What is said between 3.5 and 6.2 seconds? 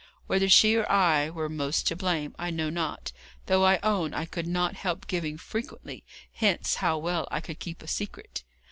I own I could not help giving frequently